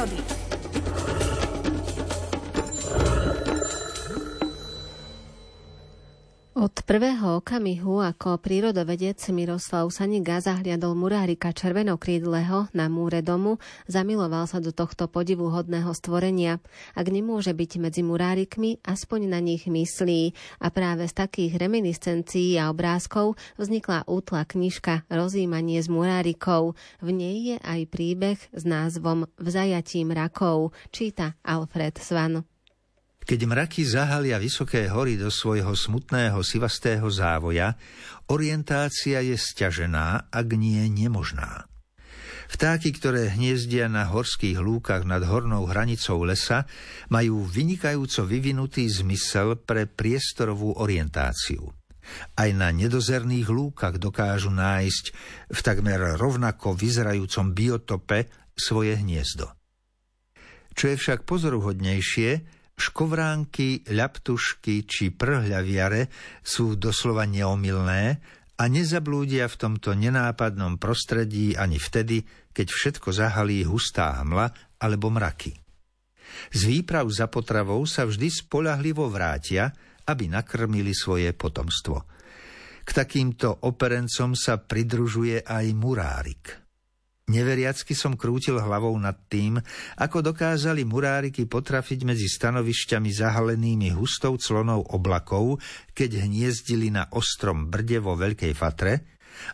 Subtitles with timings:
[0.00, 0.39] Melody.
[6.90, 14.74] Prvého okamihu, ako prírodovedec Miroslav Saniga zahliadol murárika červenokrídleho na múre domu, zamiloval sa do
[14.74, 16.58] tohto podivuhodného stvorenia.
[16.98, 20.34] Ak nemôže byť medzi murárikmi, aspoň na nich myslí.
[20.58, 26.74] A práve z takých reminiscencií a obrázkov vznikla útla knižka Rozímanie s murárikov.
[26.98, 32.42] V nej je aj príbeh s názvom Vzajatím rakov, číta Alfred Svan.
[33.30, 37.78] Keď mraky zahalia vysoké hory do svojho smutného sivastého závoja,
[38.26, 41.70] orientácia je stiažená, ak nie nemožná.
[42.50, 46.66] Vtáky, ktoré hniezdia na horských lúkach nad hornou hranicou lesa,
[47.06, 51.70] majú vynikajúco vyvinutý zmysel pre priestorovú orientáciu.
[52.34, 55.04] Aj na nedozerných lúkach dokážu nájsť
[55.54, 58.26] v takmer rovnako vyzerajúcom biotope
[58.58, 59.54] svoje hniezdo.
[60.74, 66.08] Čo je však pozoruhodnejšie, Škovránky, ľaptušky či prhľaviare
[66.40, 68.16] sú doslova neomilné
[68.56, 72.24] a nezablúdia v tomto nenápadnom prostredí ani vtedy,
[72.56, 75.60] keď všetko zahalí hustá hmla alebo mraky.
[76.56, 79.68] Z výprav za potravou sa vždy spolahlivo vrátia,
[80.08, 82.08] aby nakrmili svoje potomstvo.
[82.80, 86.59] K takýmto operencom sa pridružuje aj murárik.
[87.30, 89.62] Neveriacky som krútil hlavou nad tým,
[90.02, 95.62] ako dokázali muráriky potrafiť medzi stanovišťami zahalenými hustou clonou oblakov,
[95.94, 98.94] keď hniezdili na ostrom brde vo Veľkej Fatre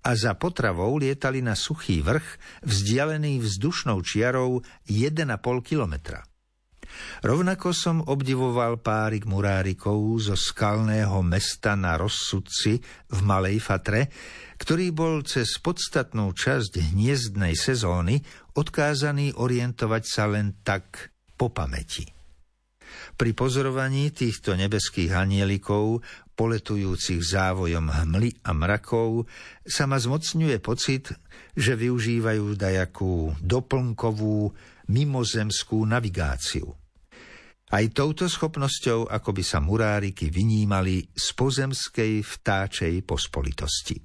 [0.00, 5.28] a za potravou lietali na suchý vrch, vzdialený vzdušnou čiarou 1,5
[5.60, 6.27] kilometra.
[7.22, 12.78] Rovnako som obdivoval párik murárikov zo skalného mesta na Rozsudci
[13.10, 14.08] v Malej Fatre,
[14.58, 18.22] ktorý bol cez podstatnú časť hniezdnej sezóny
[18.58, 22.06] odkázaný orientovať sa len tak po pamäti.
[23.18, 26.00] Pri pozorovaní týchto nebeských anielikov,
[26.38, 29.26] poletujúcich závojom hmly a mrakov,
[29.66, 31.10] sa ma zmocňuje pocit,
[31.58, 34.54] že využívajú dajakú doplnkovú
[34.88, 36.87] mimozemskú navigáciu.
[37.68, 44.00] Aj touto schopnosťou ako by sa muráriky vynímali z pozemskej vtáčej pospolitosti.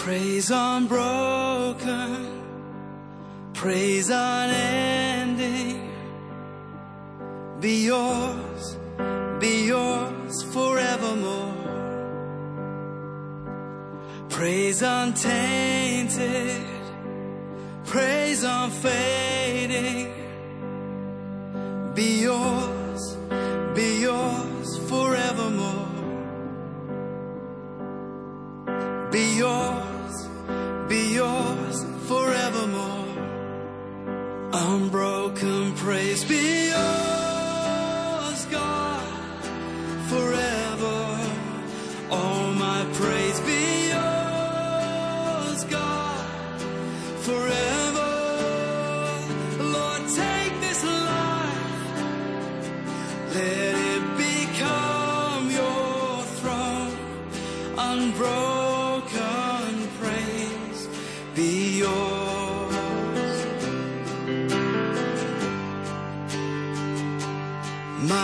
[0.00, 2.22] Praise unbroken,
[3.52, 5.82] praise unending,
[7.58, 8.78] be yours,
[9.40, 11.54] be yours forevermore.
[14.28, 16.64] Praise untainted,
[17.84, 20.12] praise unfading,
[21.94, 23.16] be yours,
[23.74, 25.86] be yours forevermore.
[29.10, 29.90] Be yours
[30.90, 33.06] be yours forevermore.
[34.52, 37.39] Unbroken praise be yours,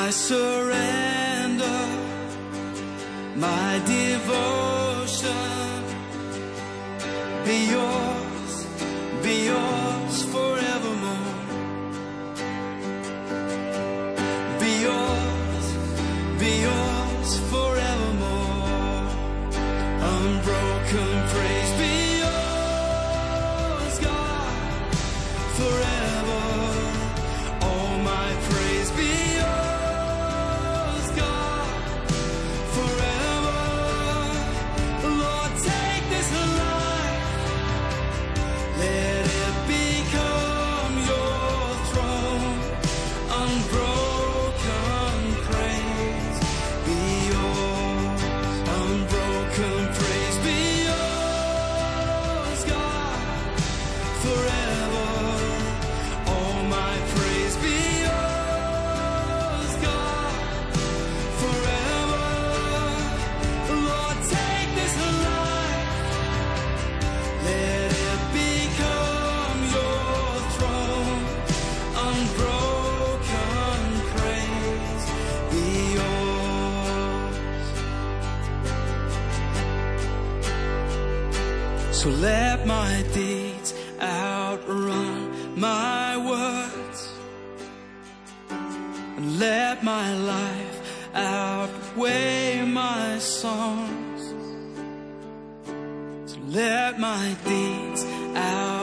[0.06, 1.80] My surrender,
[3.34, 5.32] my devotion,
[7.44, 8.66] be yours,
[9.24, 9.85] be yours
[81.96, 87.12] So let my deeds outrun my words.
[89.16, 90.76] And let my life
[91.14, 94.34] outweigh my songs.
[96.26, 98.04] So let my deeds
[98.36, 98.75] outrun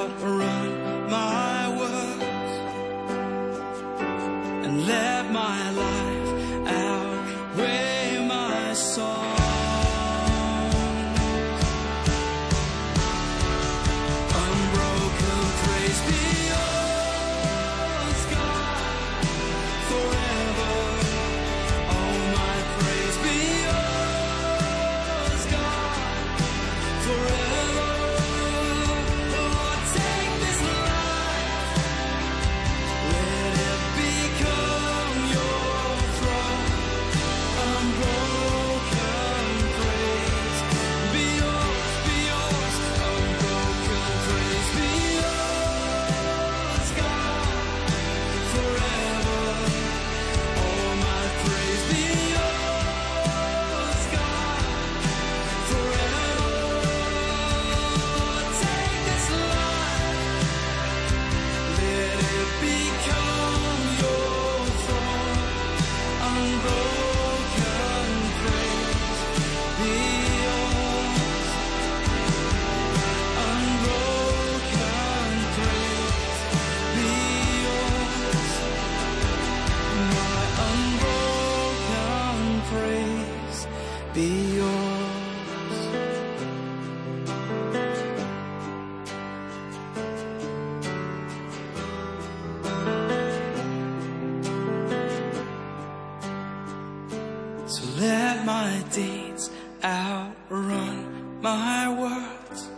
[97.74, 99.50] So let my deeds
[99.84, 102.70] outrun my words.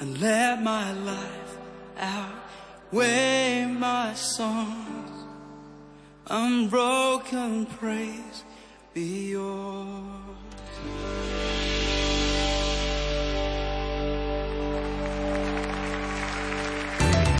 [0.00, 1.56] And let my life
[1.98, 5.24] outweigh my songs.
[6.26, 8.44] Unbroken praise
[8.92, 11.17] be yours.